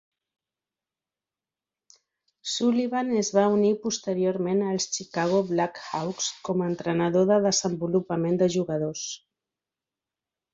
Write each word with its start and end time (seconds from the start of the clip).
Sullivan 2.53 3.11
es 3.19 3.29
va 3.39 3.43
unir 3.57 3.69
posteriorment 3.83 4.63
als 4.71 4.87
Chicago 4.95 5.43
Blackhawks 5.51 6.31
com 6.49 6.65
a 6.65 6.71
entrenador 6.71 7.29
de 7.35 7.39
desenvolupament 7.45 8.41
de 8.45 8.49
jugadors. 8.59 9.05